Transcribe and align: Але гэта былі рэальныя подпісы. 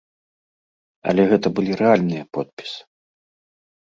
Але 1.13 1.27
гэта 1.33 1.47
былі 1.59 1.71
рэальныя 1.85 2.23
подпісы. 2.39 2.81